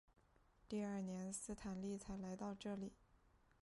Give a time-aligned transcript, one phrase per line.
[0.67, 2.91] 第二年斯坦利才来到这里。